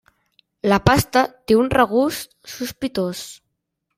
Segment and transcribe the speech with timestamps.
[0.71, 3.25] La pasta té un regust sospitós.